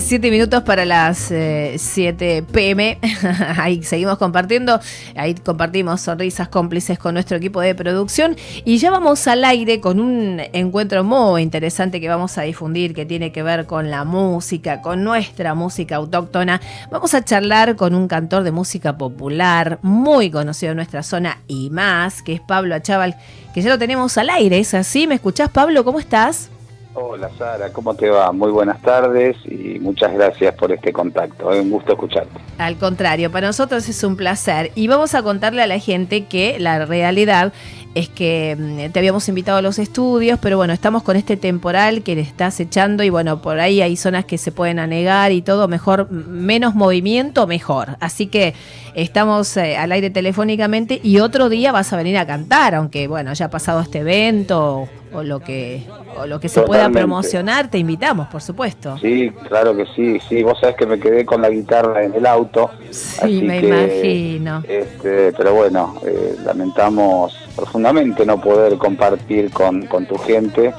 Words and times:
Siete 0.00 0.30
minutos 0.30 0.62
para 0.62 0.86
las 0.86 1.18
7 1.18 1.76
eh, 2.18 2.42
pm. 2.42 2.98
ahí 3.58 3.82
seguimos 3.82 4.16
compartiendo. 4.16 4.80
Ahí 5.14 5.34
compartimos 5.34 6.00
sonrisas 6.00 6.48
cómplices 6.48 6.98
con 6.98 7.12
nuestro 7.12 7.36
equipo 7.36 7.60
de 7.60 7.74
producción. 7.74 8.34
Y 8.64 8.78
ya 8.78 8.90
vamos 8.90 9.26
al 9.28 9.44
aire 9.44 9.80
con 9.80 10.00
un 10.00 10.40
encuentro 10.54 11.04
muy 11.04 11.42
interesante 11.42 12.00
que 12.00 12.08
vamos 12.08 12.38
a 12.38 12.42
difundir, 12.42 12.94
que 12.94 13.04
tiene 13.04 13.32
que 13.32 13.42
ver 13.42 13.66
con 13.66 13.90
la 13.90 14.04
música, 14.04 14.80
con 14.80 15.04
nuestra 15.04 15.54
música 15.54 15.96
autóctona. 15.96 16.60
Vamos 16.90 17.12
a 17.12 17.22
charlar 17.22 17.76
con 17.76 17.94
un 17.94 18.08
cantor 18.08 18.44
de 18.44 18.50
música 18.50 18.96
popular, 18.96 19.78
muy 19.82 20.30
conocido 20.30 20.72
en 20.72 20.76
nuestra 20.76 21.02
zona 21.02 21.42
y 21.48 21.68
más, 21.68 22.22
que 22.22 22.32
es 22.32 22.40
Pablo 22.40 22.74
Achával, 22.74 23.16
que 23.52 23.60
ya 23.60 23.68
lo 23.68 23.78
tenemos 23.78 24.16
al 24.16 24.30
aire. 24.30 24.58
¿Es 24.58 24.72
así? 24.72 25.06
¿Me 25.06 25.16
escuchás, 25.16 25.50
Pablo? 25.50 25.84
¿Cómo 25.84 26.00
estás? 26.00 26.50
Hola 26.94 27.30
Sara, 27.38 27.72
¿cómo 27.72 27.94
te 27.94 28.10
va? 28.10 28.32
Muy 28.32 28.50
buenas 28.50 28.82
tardes 28.82 29.38
y 29.46 29.78
muchas 29.78 30.12
gracias 30.12 30.54
por 30.54 30.72
este 30.72 30.92
contacto. 30.92 31.50
Es 31.50 31.62
un 31.62 31.70
gusto 31.70 31.92
escucharte. 31.92 32.38
Al 32.58 32.76
contrario, 32.76 33.32
para 33.32 33.46
nosotros 33.46 33.88
es 33.88 34.04
un 34.04 34.14
placer 34.14 34.72
y 34.74 34.88
vamos 34.88 35.14
a 35.14 35.22
contarle 35.22 35.62
a 35.62 35.66
la 35.66 35.78
gente 35.78 36.26
que 36.26 36.58
la 36.58 36.84
realidad 36.84 37.54
es 37.94 38.10
que 38.10 38.56
mm, 38.58 38.92
te 38.92 38.98
habíamos 38.98 39.26
invitado 39.30 39.56
a 39.56 39.62
los 39.62 39.78
estudios, 39.78 40.38
pero 40.38 40.58
bueno, 40.58 40.74
estamos 40.74 41.02
con 41.02 41.16
este 41.16 41.38
temporal 41.38 42.02
que 42.02 42.14
le 42.14 42.20
estás 42.20 42.60
echando 42.60 43.02
y 43.02 43.08
bueno, 43.08 43.40
por 43.40 43.58
ahí 43.58 43.80
hay 43.80 43.96
zonas 43.96 44.26
que 44.26 44.36
se 44.36 44.52
pueden 44.52 44.78
anegar 44.78 45.32
y 45.32 45.40
todo, 45.40 45.68
mejor, 45.68 46.10
menos 46.10 46.74
movimiento, 46.74 47.46
mejor. 47.46 47.96
Así 48.00 48.26
que 48.26 48.52
estamos 48.94 49.56
eh, 49.56 49.78
al 49.78 49.92
aire 49.92 50.10
telefónicamente 50.10 51.00
y 51.02 51.20
otro 51.20 51.48
día 51.48 51.72
vas 51.72 51.90
a 51.94 51.96
venir 51.96 52.18
a 52.18 52.26
cantar, 52.26 52.74
aunque 52.74 53.08
bueno, 53.08 53.32
ya 53.32 53.46
ha 53.46 53.50
pasado 53.50 53.80
este 53.80 54.00
evento 54.00 54.90
o 55.12 55.22
lo 55.22 55.40
que 55.40 55.82
o 56.16 56.26
lo 56.26 56.40
que 56.40 56.48
se 56.48 56.62
pueda 56.62 56.90
promocionar, 56.90 57.68
te 57.68 57.78
invitamos, 57.78 58.28
por 58.28 58.42
supuesto. 58.42 58.98
Sí, 58.98 59.32
claro 59.48 59.76
que 59.76 59.86
sí, 59.94 60.18
sí, 60.28 60.42
vos 60.42 60.58
sabés 60.60 60.76
que 60.76 60.86
me 60.86 60.98
quedé 60.98 61.24
con 61.24 61.42
la 61.42 61.50
guitarra 61.50 62.04
en 62.04 62.14
el 62.14 62.26
auto. 62.26 62.70
Sí, 62.90 63.42
me 63.42 63.60
imagino. 63.60 64.62
Este, 64.68 65.32
pero 65.32 65.54
bueno, 65.54 65.94
eh, 66.06 66.36
lamentamos 66.44 67.36
profundamente 67.56 68.24
no 68.26 68.40
poder 68.40 68.76
compartir 68.78 69.50
con, 69.50 69.86
con 69.86 70.06
tu 70.06 70.16
gente 70.18 70.72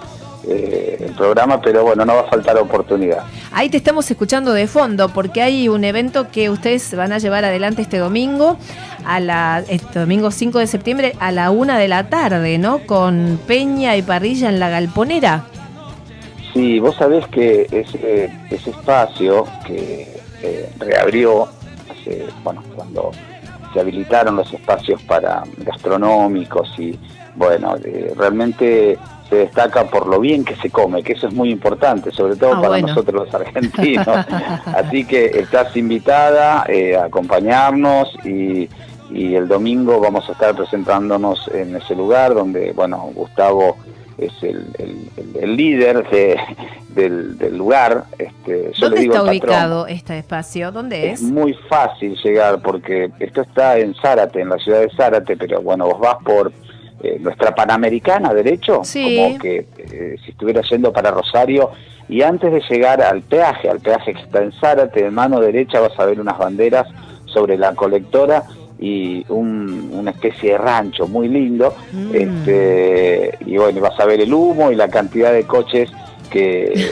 eh, 0.47 0.97
el 0.99 1.13
programa, 1.13 1.61
pero 1.61 1.83
bueno, 1.83 2.03
no 2.05 2.15
va 2.15 2.21
a 2.21 2.29
faltar 2.29 2.57
oportunidad. 2.57 3.23
Ahí 3.51 3.69
te 3.69 3.77
estamos 3.77 4.09
escuchando 4.11 4.51
de 4.53 4.67
fondo 4.67 5.09
porque 5.09 5.41
hay 5.41 5.69
un 5.69 5.83
evento 5.83 6.29
que 6.31 6.49
ustedes 6.49 6.93
van 6.95 7.13
a 7.13 7.17
llevar 7.17 7.45
adelante 7.45 7.81
este 7.81 7.97
domingo, 7.97 8.57
a 9.05 9.19
la, 9.19 9.63
este 9.69 9.99
domingo 9.99 10.31
5 10.31 10.59
de 10.59 10.67
septiembre 10.67 11.15
a 11.19 11.31
la 11.31 11.51
una 11.51 11.77
de 11.77 11.87
la 11.87 12.09
tarde, 12.09 12.57
¿no? 12.57 12.79
Con 12.85 13.39
Peña 13.47 13.95
y 13.95 14.01
Parrilla 14.01 14.49
en 14.49 14.59
la 14.59 14.69
Galponera. 14.69 15.45
Sí, 16.53 16.79
vos 16.79 16.95
sabés 16.97 17.25
que 17.27 17.67
ese, 17.71 18.29
ese 18.49 18.69
espacio 18.69 19.45
que 19.65 20.07
eh, 20.41 20.69
reabrió 20.77 21.47
hace, 21.89 22.27
bueno, 22.43 22.61
cuando 22.75 23.11
se 23.73 23.79
habilitaron 23.79 24.35
los 24.35 24.53
espacios 24.53 25.01
para 25.03 25.43
gastronómicos 25.57 26.69
y 26.77 26.99
bueno, 27.35 27.75
realmente 28.15 28.97
se 29.33 29.39
destaca 29.39 29.85
por 29.85 30.05
lo 30.05 30.19
bien 30.19 30.45
que 30.45 30.55
se 30.57 30.69
come, 30.69 31.01
que 31.01 31.13
eso 31.13 31.27
es 31.27 31.33
muy 31.33 31.49
importante, 31.49 32.11
sobre 32.11 32.35
todo 32.35 32.53
ah, 32.53 32.61
para 32.61 32.79
nosotros 32.79 33.25
los 33.25 33.33
argentinos. 33.33 34.07
Así 34.65 35.05
que 35.05 35.25
estás 35.25 35.75
invitada 35.75 36.65
eh, 36.67 36.95
a 36.95 37.05
acompañarnos 37.05 38.15
y, 38.23 38.69
el 39.13 39.47
domingo 39.47 39.99
vamos 39.99 40.27
a 40.27 40.31
estar 40.31 40.55
presentándonos 40.55 41.47
en 41.49 41.75
ese 41.75 41.93
lugar 41.93 42.33
donde, 42.33 42.71
bueno, 42.71 43.11
Gustavo 43.13 43.77
es 44.17 44.31
el, 44.41 45.55
líder 45.55 46.03
del, 46.89 47.37
lugar. 47.55 48.05
Este, 48.17 48.71
¿Dónde 48.79 49.03
está 49.03 49.23
ubicado 49.23 49.85
este 49.85 50.17
espacio? 50.17 50.71
¿Dónde 50.71 51.11
es? 51.11 51.21
Es 51.21 51.31
muy 51.31 51.53
fácil 51.69 52.17
llegar 52.23 52.59
porque 52.63 53.11
esto 53.19 53.41
está 53.41 53.77
en 53.77 53.93
Zárate, 53.93 54.41
en 54.41 54.49
la 54.49 54.57
ciudad 54.57 54.79
de 54.79 54.89
Zárate, 54.95 55.37
pero 55.37 55.61
bueno, 55.61 55.85
vos 55.85 55.99
vas 55.99 56.17
por 56.23 56.51
eh, 57.03 57.17
nuestra 57.19 57.53
Panamericana, 57.53 58.33
derecho, 58.33 58.81
como 58.81 59.37
que 59.37 59.65
eh, 59.77 60.15
si 60.23 60.31
estuviera 60.31 60.61
yendo 60.61 60.93
para 60.93 61.11
Rosario, 61.11 61.71
y 62.07 62.21
antes 62.21 62.49
de 62.49 62.61
llegar 62.69 63.01
al 63.01 63.21
peaje, 63.23 63.69
al 63.69 63.81
peaje 63.81 64.13
que 64.13 64.21
está 64.21 64.41
en 64.41 64.53
Zárate, 64.53 65.03
de 65.03 65.11
mano 65.11 65.41
derecha 65.41 65.81
vas 65.81 65.99
a 65.99 66.05
ver 66.05 66.21
unas 66.21 66.37
banderas 66.37 66.87
sobre 67.25 67.57
la 67.57 67.75
colectora 67.75 68.43
y 68.79 69.25
una 69.27 70.11
especie 70.11 70.53
de 70.53 70.57
rancho 70.57 71.05
muy 71.07 71.27
lindo, 71.27 71.75
mm. 71.91 72.15
este, 72.15 73.37
y 73.45 73.57
bueno, 73.57 73.81
vas 73.81 73.99
a 73.99 74.05
ver 74.05 74.21
el 74.21 74.33
humo 74.33 74.71
y 74.71 74.75
la 74.75 74.87
cantidad 74.87 75.33
de 75.33 75.43
coches 75.43 75.91
que, 76.29 76.89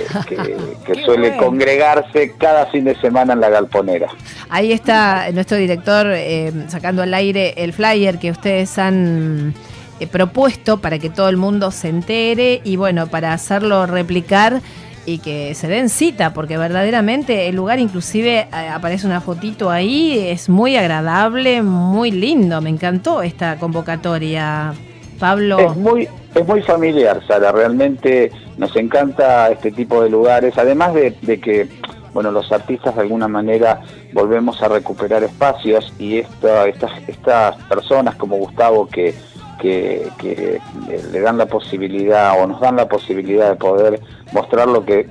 suele 1.05 1.37
congregarse 1.37 2.33
cada 2.37 2.65
fin 2.65 2.83
de 2.83 2.95
semana 2.95 3.31
en 3.31 3.39
la 3.39 3.49
galponera. 3.49 4.09
Ahí 4.49 4.73
está 4.73 5.31
nuestro 5.31 5.57
director 5.57 6.07
eh, 6.09 6.51
sacando 6.67 7.01
al 7.01 7.13
aire 7.13 7.53
el 7.57 7.71
flyer 7.73 8.19
que 8.19 8.31
ustedes 8.31 8.77
han 8.77 9.53
eh, 10.01 10.07
propuesto 10.07 10.81
para 10.81 10.97
que 10.97 11.11
todo 11.11 11.29
el 11.29 11.37
mundo 11.37 11.69
se 11.69 11.89
entere 11.89 12.61
y 12.63 12.75
bueno, 12.75 13.05
para 13.05 13.33
hacerlo 13.33 13.85
replicar 13.85 14.61
y 15.05 15.19
que 15.19 15.53
se 15.53 15.67
den 15.67 15.89
cita, 15.89 16.33
porque 16.33 16.57
verdaderamente 16.57 17.47
el 17.47 17.55
lugar 17.55 17.79
inclusive 17.79 18.47
eh, 18.51 18.69
aparece 18.73 19.05
una 19.05 19.21
fotito 19.21 19.69
ahí, 19.69 20.17
es 20.17 20.49
muy 20.49 20.75
agradable, 20.75 21.61
muy 21.61 22.09
lindo, 22.09 22.61
me 22.61 22.71
encantó 22.71 23.21
esta 23.21 23.57
convocatoria, 23.57 24.73
Pablo. 25.19 25.59
Es 25.59 25.77
muy, 25.77 26.09
es 26.33 26.47
muy 26.47 26.63
familiar, 26.63 27.21
Sara, 27.27 27.51
realmente 27.51 28.31
nos 28.57 28.75
encanta 28.75 29.51
este 29.51 29.71
tipo 29.71 30.01
de 30.01 30.09
lugares, 30.09 30.57
además 30.57 30.95
de, 30.95 31.13
que 31.39 31.67
bueno, 32.11 32.31
los 32.31 32.51
artistas 32.51 32.95
de 32.95 33.01
alguna 33.01 33.27
manera 33.27 33.81
volvemos 34.13 34.61
a 34.63 34.67
recuperar 34.67 35.23
espacios 35.23 35.93
y 35.99 36.17
esta, 36.17 36.67
estas, 36.67 36.91
estas 37.07 37.55
personas 37.65 38.15
como 38.15 38.37
Gustavo 38.37 38.87
que 38.87 39.13
que, 39.61 40.59
le 41.11 41.19
dan 41.19 41.37
la 41.37 41.45
posibilidad 41.45 42.41
o 42.41 42.47
nos 42.47 42.59
dan 42.59 42.75
la 42.75 42.87
posibilidad 42.87 43.49
de 43.49 43.55
poder 43.55 43.99
mostrar 44.33 44.67
lo 44.67 44.85
que 44.85 45.07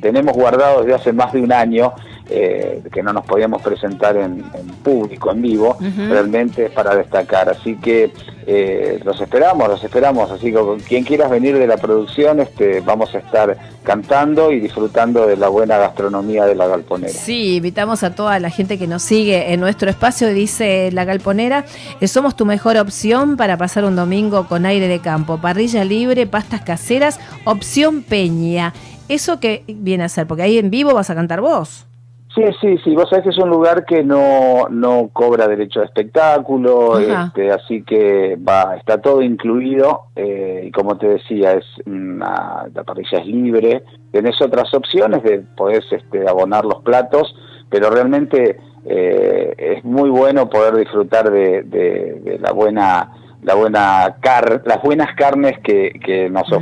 tenemos 0.00 0.34
guardado 0.34 0.82
desde 0.82 0.94
hace 0.94 1.12
más 1.12 1.32
de 1.32 1.40
un 1.40 1.52
año, 1.52 1.92
eh, 2.30 2.82
que 2.92 3.02
no 3.02 3.12
nos 3.12 3.26
podíamos 3.26 3.60
presentar 3.62 4.16
en, 4.16 4.42
público, 4.82 5.32
en 5.32 5.42
vivo, 5.42 5.76
realmente 6.08 6.66
es 6.66 6.70
para 6.70 6.94
destacar. 6.94 7.48
Así 7.48 7.76
que 7.76 8.12
eh, 8.46 9.00
los 9.04 9.20
esperamos, 9.20 9.68
los 9.68 9.82
esperamos. 9.84 10.30
Así 10.30 10.52
que 10.52 10.60
quien 10.88 11.04
quieras 11.04 11.30
venir 11.30 11.58
de 11.58 11.66
la 11.66 11.76
producción, 11.76 12.40
este, 12.40 12.80
vamos 12.80 13.14
a 13.14 13.18
estar 13.18 13.56
cantando 13.82 14.52
y 14.52 14.60
disfrutando 14.60 15.26
de 15.26 15.36
la 15.36 15.48
buena 15.48 15.76
gastronomía 15.78 16.44
de 16.44 16.54
la 16.54 16.66
Galponera. 16.68 17.12
Sí, 17.12 17.56
invitamos 17.56 18.02
a 18.02 18.14
toda 18.14 18.38
la 18.38 18.50
gente 18.50 18.78
que 18.78 18.86
nos 18.86 19.02
sigue 19.02 19.52
en 19.52 19.60
nuestro 19.60 19.90
espacio, 19.90 20.28
dice 20.28 20.90
la 20.92 21.04
Galponera, 21.04 21.64
eh, 22.00 22.08
somos 22.08 22.36
tu 22.36 22.46
mejor 22.46 22.76
opción 22.76 23.36
para 23.36 23.56
pasar 23.56 23.84
un 23.84 23.96
domingo 23.96 24.46
con 24.48 24.66
aire 24.66 24.88
de 24.88 25.00
campo, 25.00 25.38
parrilla 25.38 25.84
libre, 25.84 26.26
pastas 26.26 26.62
caseras, 26.62 27.20
opción 27.44 28.02
Peña. 28.02 28.72
¿Eso 29.08 29.40
qué 29.40 29.64
viene 29.68 30.04
a 30.04 30.08
ser? 30.08 30.26
Porque 30.26 30.42
ahí 30.42 30.58
en 30.58 30.70
vivo 30.70 30.94
vas 30.94 31.10
a 31.10 31.14
cantar 31.14 31.40
vos. 31.40 31.86
Sí, 32.34 32.42
sí, 32.62 32.78
sí, 32.82 32.94
vos 32.94 33.10
sabés 33.10 33.24
que 33.24 33.30
es 33.30 33.38
un 33.38 33.50
lugar 33.50 33.84
que 33.84 34.02
no, 34.02 34.66
no 34.70 35.10
cobra 35.12 35.46
derecho 35.48 35.80
a 35.80 35.84
espectáculo, 35.84 36.98
este, 36.98 37.52
así 37.52 37.82
que 37.82 38.36
va, 38.36 38.76
está 38.76 39.02
todo 39.02 39.20
incluido 39.20 40.04
eh, 40.16 40.64
y 40.66 40.70
como 40.70 40.96
te 40.96 41.08
decía, 41.08 41.52
es 41.52 41.66
la 41.84 42.84
parrilla 42.86 43.18
es 43.18 43.26
libre, 43.26 43.84
tenés 44.12 44.40
otras 44.40 44.72
opciones 44.72 45.22
de 45.22 45.40
poder 45.40 45.84
este, 45.90 46.26
abonar 46.26 46.64
los 46.64 46.82
platos, 46.82 47.34
pero 47.68 47.90
realmente 47.90 48.58
eh, 48.86 49.54
es 49.58 49.84
muy 49.84 50.08
bueno 50.08 50.48
poder 50.48 50.76
disfrutar 50.76 51.30
de, 51.30 52.38
la 52.40 52.52
buena, 52.52 53.10
la 53.42 53.54
buena 53.54 54.16
car 54.20 54.62
las 54.64 54.80
buenas 54.82 55.14
carnes 55.16 55.58
que, 55.62 56.00
que 56.02 56.30
nos 56.30 56.48
mm. 56.48 56.54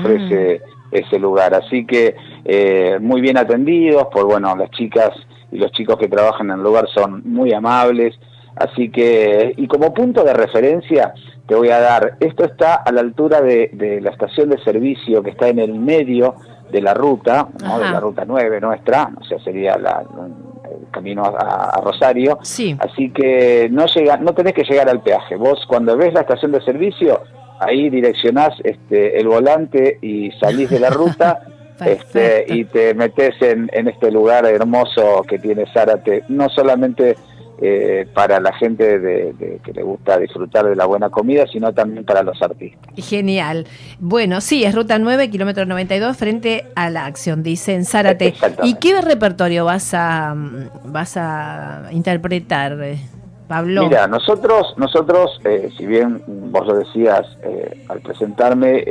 Ese 0.91 1.19
lugar, 1.19 1.55
así 1.55 1.87
que 1.87 2.17
eh, 2.45 2.99
muy 3.01 3.21
bien 3.21 3.37
atendidos 3.37 4.07
por 4.13 4.27
bueno 4.27 4.55
las 4.57 4.71
chicas 4.71 5.11
y 5.53 5.59
los 5.59 5.73
chicos 5.73 5.97
que 5.99 6.09
trabajan 6.09 6.51
en 6.51 6.57
el 6.57 6.63
lugar 6.63 6.89
son 6.95 7.23
muy 7.25 7.53
amables. 7.53 8.19
Así 8.57 8.91
que, 8.91 9.55
y 9.57 9.67
como 9.69 9.95
punto 9.95 10.23
de 10.23 10.35
referencia, 10.35 11.15
te 11.47 11.55
voy 11.55 11.71
a 11.71 11.81
dar, 11.81 12.17
esto 12.21 12.45
está 12.45 12.75
a 12.75 12.93
la 12.93 13.01
altura 13.01 13.41
de, 13.41 14.01
la 14.03 14.11
estación 14.11 14.51
de 14.51 14.63
servicio 14.63 15.23
que 15.23 15.31
está 15.31 15.49
en 15.49 15.59
el 15.59 15.75
medio 15.75 16.35
de 16.71 16.83
la 16.83 16.95
ruta, 16.95 17.49
¿no? 17.63 17.79
de 17.79 17.91
la 17.91 18.01
ruta 18.01 18.25
9 18.27 18.61
nuestra, 18.61 19.11
o 19.19 19.25
sea, 19.25 19.39
sería 19.41 19.77
la, 19.77 20.05
el 20.65 20.91
camino 20.91 21.25
a, 21.25 21.81
Rosario. 21.83 22.39
Sí. 22.43 22.77
Así 22.79 23.11
que 23.11 23.69
no, 23.71 23.87
llega, 23.87 24.17
no 24.19 24.35
tenés 24.35 24.53
que 24.53 24.65
llegar 24.65 24.89
al 24.89 25.03
peaje. 25.03 25.37
Vos 25.37 25.65
cuando 25.67 25.97
ves 25.97 26.13
la 26.13 26.21
estación 26.21 26.53
de 26.53 26.61
servicio, 26.61 27.23
ahí 27.61 27.91
direccionás 27.91 28.55
este, 28.65 29.21
el 29.21 29.29
volante 29.29 29.99
y 30.03 30.31
salís 30.33 30.71
de 30.71 30.81
la 30.81 30.91
ruta 30.91 31.43
Este, 31.85 32.45
y 32.47 32.65
te 32.65 32.93
metes 32.93 33.41
en, 33.41 33.71
este 33.73 34.11
lugar 34.11 34.45
hermoso 34.45 35.23
que 35.27 35.39
tiene 35.39 35.65
Zárate, 35.73 36.25
no 36.29 36.51
solamente 36.51 37.17
eh, 37.63 38.07
para 38.13 38.39
la 38.39 38.53
gente 38.53 38.99
de, 38.99 39.61
que 39.65 39.73
le 39.73 39.83
gusta 39.83 40.19
disfrutar 40.19 40.67
de 40.67 40.77
la 40.77 40.85
buena 40.85 41.09
comida, 41.09 41.47
sino 41.47 41.73
también 41.73 42.05
para 42.05 42.23
los 42.23 42.41
artistas. 42.43 42.93
Genial. 42.97 43.67
Bueno, 43.99 44.43
sí, 44.43 44.65
es 44.65 44.75
ruta 44.75 44.99
9, 44.99 45.31
kilómetro 45.31 45.65
92, 45.65 46.17
frente 46.17 46.67
a 46.75 46.91
la 46.91 47.07
acción, 47.07 47.43
dice 47.43 47.75
en 47.75 47.87
Zárate. 47.87 48.35
¿Y 48.63 48.75
qué 48.75 49.01
repertorio 49.01 49.65
vas 49.65 49.95
a, 49.95 50.35
vas 50.85 51.17
a 51.17 51.89
interpretar? 51.93 52.77
Pablo. 53.51 53.83
Mira, 53.83 54.07
nosotros, 54.07 54.75
nosotros 54.77 55.41
eh, 55.45 55.71
si 55.77 55.85
bien 55.85 56.23
vos 56.27 56.67
lo 56.67 56.77
decías 56.77 57.27
eh, 57.43 57.85
al 57.89 58.01
presentarme, 58.01 58.85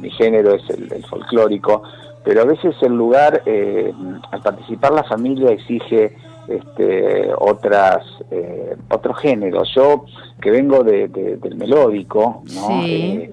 mi 0.00 0.10
género 0.10 0.54
es 0.54 0.68
el, 0.70 0.90
el, 0.90 1.04
folclórico, 1.04 1.82
pero 2.24 2.40
a 2.40 2.44
veces 2.44 2.74
el 2.80 2.94
lugar, 2.94 3.42
al 3.46 4.40
participar 4.42 4.92
la 4.92 5.04
familia 5.04 5.50
exige 5.50 6.16
este, 6.50 7.30
otras 7.38 8.04
eh, 8.30 8.76
otros 8.90 9.18
géneros. 9.18 9.72
Yo 9.74 10.04
que 10.40 10.50
vengo 10.50 10.82
de, 10.82 11.08
del 11.08 11.54
melódico, 11.56 12.42
¿no? 12.54 12.82
Eh, 12.84 13.30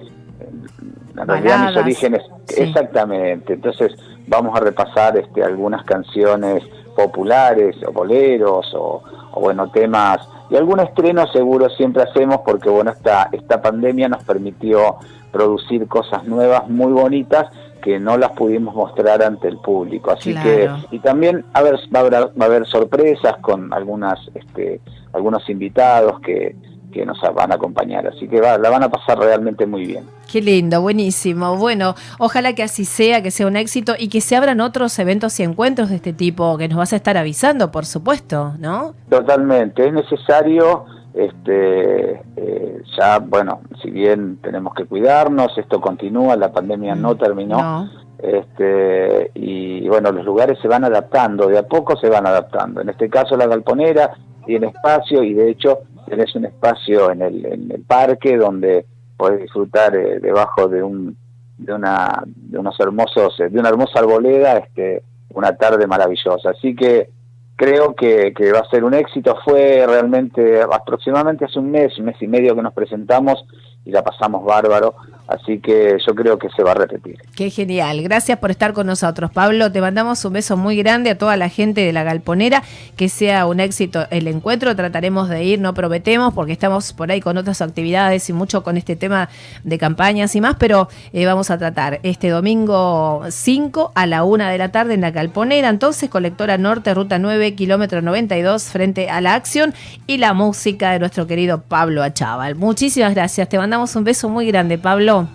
en 1.19 1.27
realidad 1.27 1.67
mis 1.67 1.77
orígenes, 1.77 2.21
exactamente. 2.55 3.53
Entonces 3.53 3.93
vamos 4.27 4.55
a 4.55 4.59
repasar 4.59 5.17
este, 5.17 5.43
algunas 5.43 5.83
canciones 5.83 6.63
populares 6.95 7.75
o 7.87 7.91
boleros 7.91 8.71
o, 8.75 9.01
bueno 9.39 9.69
temas 9.69 10.19
y 10.49 10.55
algún 10.55 10.79
estreno 10.79 11.27
seguro 11.27 11.69
siempre 11.69 12.03
hacemos 12.03 12.41
porque 12.45 12.69
bueno 12.69 12.91
esta 12.91 13.29
esta 13.31 13.61
pandemia 13.61 14.09
nos 14.09 14.23
permitió 14.23 14.97
producir 15.31 15.87
cosas 15.87 16.23
nuevas 16.25 16.69
muy 16.69 16.91
bonitas 16.91 17.47
que 17.81 17.99
no 17.99 18.17
las 18.17 18.31
pudimos 18.31 18.75
mostrar 18.75 19.21
ante 19.21 19.47
el 19.47 19.59
público. 19.59 20.11
Así 20.11 20.35
que, 20.35 20.69
y 20.91 20.99
también 20.99 21.45
a 21.53 21.61
ver, 21.61 21.75
va, 21.95 21.99
a 21.99 22.01
haber, 22.01 22.13
va 22.13 22.45
a 22.45 22.45
haber 22.45 22.65
sorpresas 22.65 23.37
con 23.37 23.71
algunas, 23.73 24.19
este, 24.33 24.81
algunos 25.13 25.49
invitados 25.49 26.19
que, 26.19 26.55
que 26.91 27.05
nos 27.05 27.19
van 27.33 27.51
a 27.51 27.55
acompañar. 27.55 28.07
Así 28.07 28.27
que 28.27 28.41
va, 28.41 28.57
la 28.57 28.69
van 28.69 28.83
a 28.83 28.89
pasar 28.89 29.19
realmente 29.19 29.65
muy 29.65 29.85
bien. 29.85 30.05
Qué 30.31 30.41
lindo, 30.41 30.81
buenísimo. 30.81 31.55
Bueno, 31.57 31.95
ojalá 32.19 32.53
que 32.53 32.63
así 32.63 32.85
sea, 32.85 33.21
que 33.21 33.31
sea 33.31 33.47
un 33.47 33.55
éxito 33.55 33.93
y 33.97 34.09
que 34.09 34.21
se 34.21 34.35
abran 34.35 34.61
otros 34.61 34.97
eventos 34.99 35.39
y 35.39 35.43
encuentros 35.43 35.89
de 35.89 35.97
este 35.97 36.13
tipo 36.13 36.57
que 36.57 36.67
nos 36.67 36.77
vas 36.77 36.93
a 36.93 36.95
estar 36.97 37.17
avisando, 37.17 37.71
por 37.71 37.85
supuesto, 37.85 38.53
¿no? 38.59 38.93
Totalmente, 39.09 39.87
es 39.87 39.93
necesario 39.93 40.85
este, 41.17 42.11
eh, 42.35 42.81
ya, 42.95 43.17
bueno, 43.17 43.61
si 43.81 43.89
bien 43.89 44.37
tenemos 44.37 44.75
que 44.75 44.85
cuidarnos, 44.85 45.57
esto 45.57 45.81
continúa, 45.81 46.35
la 46.35 46.51
pandemia 46.51 46.93
no 46.93 47.13
mm, 47.13 47.17
terminó. 47.17 47.89
Este, 48.19 49.31
y 49.33 49.87
bueno, 49.87 50.11
los 50.11 50.23
lugares 50.25 50.59
se 50.61 50.67
van 50.67 50.83
adaptando, 50.83 51.47
de 51.47 51.57
a 51.57 51.63
poco 51.63 51.97
se 51.97 52.09
van 52.09 52.27
adaptando. 52.27 52.81
En 52.81 52.89
este 52.89 53.09
caso, 53.09 53.35
la 53.35 53.47
galponera 53.47 54.11
tiene 54.45 54.67
espacio 54.67 55.23
y 55.23 55.33
de 55.33 55.49
hecho 55.49 55.79
tenés 56.07 56.35
un 56.35 56.45
espacio 56.45 57.11
en 57.11 57.21
el, 57.21 57.45
en 57.45 57.71
el 57.71 57.81
parque 57.81 58.37
donde 58.37 58.85
podés 59.15 59.41
disfrutar 59.41 59.95
eh, 59.95 60.19
debajo 60.19 60.67
de 60.67 60.83
un 60.83 61.17
de 61.57 61.73
una 61.73 62.23
de 62.25 62.59
unos 62.59 62.79
hermosos 62.79 63.35
de 63.37 63.59
una 63.59 63.69
hermosa 63.69 63.99
arboleda 63.99 64.57
este 64.57 65.01
una 65.33 65.55
tarde 65.55 65.87
maravillosa 65.87 66.51
así 66.51 66.75
que 66.75 67.09
creo 67.57 67.95
que, 67.95 68.33
que, 68.33 68.51
va 68.53 68.59
a 68.59 68.69
ser 68.69 68.85
un 68.85 68.93
éxito. 68.93 69.35
Fue 69.43 69.83
realmente 69.85 70.61
aproximadamente 70.61 71.43
hace 71.43 71.59
un 71.59 71.71
mes, 71.71 71.97
un 71.97 72.05
mes 72.05 72.15
y 72.21 72.27
medio 72.27 72.55
que 72.55 72.61
nos 72.61 72.73
presentamos 72.73 73.45
y 73.87 73.91
la 73.91 74.03
pasamos 74.03 74.43
bárbaro. 74.43 74.93
Así 75.27 75.59
que 75.59 75.97
yo 76.05 76.15
creo 76.15 76.39
que 76.39 76.47
se 76.55 76.63
va 76.63 76.71
a 76.71 76.75
repetir. 76.75 77.17
Qué 77.35 77.49
genial. 77.49 78.01
Gracias 78.01 78.39
por 78.39 78.49
estar 78.49 78.71
con 78.71 78.87
nosotros, 78.87 79.29
Pablo. 79.29 79.69
Te 79.73 79.81
mandamos 79.81 80.23
un 80.23 80.33
beso 80.33 80.55
muy 80.55 80.77
grande 80.77 81.09
a 81.09 81.17
toda 81.17 81.35
la 81.35 81.49
gente 81.49 81.81
de 81.81 81.91
la 81.91 82.03
Galponera. 82.03 82.63
Que 82.95 83.09
sea 83.09 83.45
un 83.45 83.59
éxito 83.59 84.07
el 84.09 84.27
encuentro. 84.29 84.73
Trataremos 84.73 85.27
de 85.27 85.43
ir, 85.43 85.59
no 85.59 85.73
prometemos, 85.73 86.33
porque 86.33 86.53
estamos 86.53 86.93
por 86.93 87.11
ahí 87.11 87.19
con 87.19 87.37
otras 87.37 87.61
actividades 87.61 88.29
y 88.29 88.33
mucho 88.33 88.63
con 88.63 88.77
este 88.77 88.95
tema 88.95 89.27
de 89.65 89.77
campañas 89.77 90.33
y 90.35 90.39
más. 90.39 90.55
Pero 90.59 90.87
eh, 91.11 91.25
vamos 91.25 91.51
a 91.51 91.57
tratar 91.57 91.99
este 92.03 92.29
domingo 92.29 93.23
5 93.27 93.91
a 93.95 94.05
la 94.05 94.23
1 94.23 94.47
de 94.47 94.57
la 94.57 94.71
tarde 94.71 94.93
en 94.93 95.01
la 95.01 95.11
Galponera. 95.11 95.67
Entonces, 95.67 96.09
colectora 96.09 96.57
norte, 96.57 96.93
ruta 96.93 97.19
9, 97.19 97.53
kilómetro 97.55 98.01
92, 98.01 98.63
frente 98.63 99.09
a 99.09 99.19
la 99.19 99.33
acción 99.33 99.73
y 100.07 100.19
la 100.19 100.33
música 100.33 100.91
de 100.91 100.99
nuestro 100.99 101.27
querido 101.27 101.63
Pablo 101.63 102.01
Achával. 102.01 102.55
Muchísimas 102.55 103.13
gracias. 103.13 103.49
Te 103.49 103.57
mandamos 103.57 103.76
un 103.77 104.03
beso 104.03 104.29
muy 104.29 104.47
grande, 104.47 104.77
Pablo. 104.77 105.27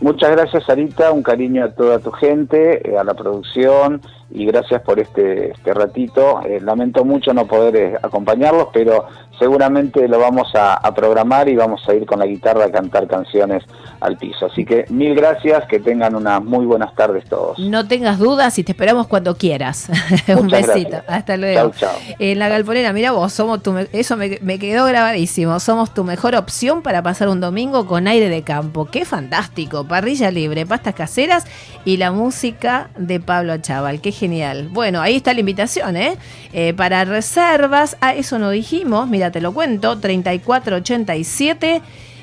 Muchas 0.00 0.30
gracias, 0.30 0.64
Sarita. 0.64 1.10
Un 1.10 1.22
cariño 1.22 1.64
a 1.64 1.70
toda 1.70 1.98
tu 1.98 2.12
gente, 2.12 2.88
eh, 2.88 2.96
a 2.96 3.04
la 3.04 3.14
producción 3.14 4.00
y 4.30 4.44
gracias 4.46 4.82
por 4.82 5.00
este, 5.00 5.52
este 5.52 5.72
ratito. 5.72 6.40
Eh, 6.44 6.60
lamento 6.60 7.04
mucho 7.04 7.32
no 7.32 7.46
poder 7.46 7.76
eh, 7.76 7.96
acompañarlos, 8.02 8.68
pero 8.72 9.06
seguramente 9.38 10.06
lo 10.08 10.18
vamos 10.18 10.48
a, 10.54 10.78
programar 10.94 11.48
y 11.48 11.54
vamos 11.54 11.80
a 11.88 11.94
ir 11.94 12.06
con 12.06 12.18
la 12.18 12.26
guitarra 12.26 12.64
a 12.64 12.70
cantar 12.70 13.06
canciones 13.06 13.62
al 14.00 14.16
piso. 14.16 14.46
Así 14.46 14.64
que 14.64 14.84
mil 14.88 15.14
gracias, 15.14 15.64
que 15.66 15.78
tengan 15.78 16.14
unas 16.14 16.42
muy 16.42 16.66
buenas 16.66 16.94
tardes 16.94 17.24
todos. 17.26 17.58
No 17.58 17.86
tengas 17.86 18.18
dudas 18.18 18.58
y 18.58 18.64
te 18.64 18.72
esperamos 18.72 19.06
cuando 19.06 19.36
quieras. 19.36 19.88
Un 20.28 20.48
besito, 20.48 20.98
hasta 21.06 21.36
luego. 21.36 21.70
Chau, 21.70 21.90
chau. 21.90 22.00
En 22.18 22.38
la 22.38 22.48
Galponera, 22.48 22.92
mira 22.92 23.12
vos, 23.12 23.32
somos 23.32 23.62
tu, 23.62 23.76
eso 23.92 24.16
me, 24.16 24.38
me, 24.42 24.58
quedó 24.58 24.86
grabadísimo. 24.86 25.60
Somos 25.60 25.94
tu 25.94 26.04
mejor 26.04 26.34
opción 26.34 26.82
para 26.82 27.02
pasar 27.02 27.28
un 27.28 27.40
domingo 27.40 27.86
con 27.86 28.08
aire 28.08 28.28
de 28.28 28.42
campo. 28.42 28.86
Qué 28.86 29.04
fantástico, 29.04 29.84
parrilla 29.84 30.30
libre, 30.30 30.66
pastas 30.66 30.94
caseras 30.94 31.44
y 31.84 31.98
la 31.98 32.10
música 32.10 32.88
de 32.96 33.20
Pablo 33.20 33.56
Chaval. 33.58 34.00
Qué 34.00 34.10
genial. 34.18 34.68
Bueno, 34.70 35.00
ahí 35.00 35.16
está 35.16 35.32
la 35.32 35.40
invitación, 35.40 35.96
¿eh? 35.96 36.18
eh 36.52 36.74
para 36.74 37.04
reservas, 37.04 37.96
a 38.00 38.14
eso 38.14 38.38
no 38.38 38.50
dijimos, 38.50 39.08
mira, 39.08 39.30
te 39.30 39.40
lo 39.40 39.54
cuento, 39.54 39.98
3487 39.98 41.80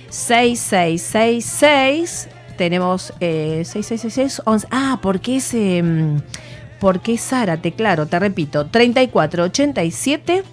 6666. 0.09 2.29
Tenemos 2.57 3.13
eh, 3.19 3.63
6666 3.65 4.41
11. 4.45 4.67
Ah, 4.71 4.99
porque 5.01 5.37
es 5.37 5.53
eh, 5.53 5.83
porque 6.79 7.13
es 7.13 7.21
Zárate, 7.21 7.71
claro, 7.71 8.05
te 8.05 8.19
repito, 8.19 8.67
3487 8.67 10.43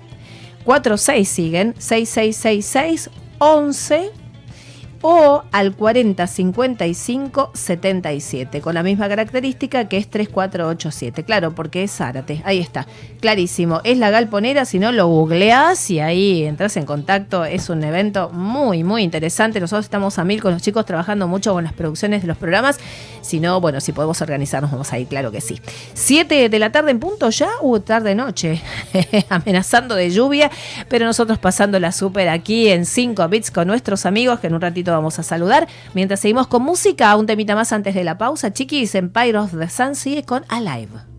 46 0.64 1.28
siguen 1.28 1.74
6666 1.78 3.10
11 3.38 4.10
o 5.02 5.42
al 5.52 5.74
4055 5.76 7.50
77, 7.52 8.60
con 8.60 8.74
la 8.74 8.82
misma 8.82 9.08
característica 9.08 9.88
que 9.88 9.98
es 9.98 10.08
3487. 10.08 11.24
Claro, 11.24 11.54
porque 11.54 11.82
es 11.82 11.92
Zárate. 11.92 12.42
Ahí 12.44 12.58
está, 12.58 12.86
clarísimo. 13.20 13.80
Es 13.84 13.98
la 13.98 14.10
galponera, 14.10 14.64
si 14.64 14.78
no 14.78 14.92
lo 14.92 15.06
googleas 15.08 15.90
y 15.90 16.00
ahí 16.00 16.44
entras 16.44 16.76
en 16.76 16.86
contacto. 16.86 17.44
Es 17.44 17.68
un 17.68 17.84
evento 17.84 18.30
muy, 18.30 18.82
muy 18.84 19.02
interesante. 19.02 19.60
Nosotros 19.60 19.84
estamos 19.84 20.18
a 20.18 20.24
mil 20.24 20.40
con 20.40 20.52
los 20.52 20.62
chicos 20.62 20.86
trabajando 20.86 21.28
mucho 21.28 21.52
con 21.52 21.64
las 21.64 21.72
producciones 21.72 22.22
de 22.22 22.28
los 22.28 22.38
programas. 22.38 22.78
Si 23.20 23.40
no, 23.40 23.60
bueno, 23.60 23.80
si 23.80 23.92
podemos 23.92 24.20
organizarnos, 24.22 24.70
vamos 24.70 24.92
a 24.92 25.02
claro 25.06 25.30
que 25.30 25.40
sí. 25.40 25.60
7 25.94 26.48
de 26.48 26.58
la 26.58 26.70
tarde 26.70 26.90
en 26.90 27.00
punto 27.00 27.30
ya, 27.30 27.48
o 27.60 27.80
tarde-noche, 27.80 28.60
amenazando 29.28 29.94
de 29.94 30.10
lluvia, 30.10 30.50
pero 30.88 31.06
nosotros 31.06 31.38
pasando 31.38 31.78
la 31.80 31.92
súper 31.92 32.28
aquí 32.28 32.68
en 32.68 32.86
5 32.86 33.28
bits 33.28 33.50
con 33.50 33.66
nuestros 33.66 34.06
amigos 34.06 34.40
que 34.40 34.46
en 34.46 34.54
un 34.54 34.60
ratito 34.60 34.91
vamos 34.92 35.18
a 35.18 35.22
saludar. 35.22 35.68
Mientras 35.94 36.20
seguimos 36.20 36.46
con 36.46 36.62
música, 36.62 37.16
un 37.16 37.26
temita 37.26 37.54
más 37.54 37.72
antes 37.72 37.94
de 37.94 38.04
la 38.04 38.18
pausa, 38.18 38.52
chiquis, 38.52 38.94
en 38.94 39.10
Pyros 39.10 39.52
de 39.52 39.68
Sun 39.68 39.94
sigue 39.94 40.24
con 40.24 40.44
Alive. 40.48 41.11